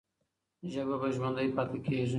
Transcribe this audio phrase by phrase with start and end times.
[0.73, 2.09] ژبه به ژوندۍ پاتې کېږي.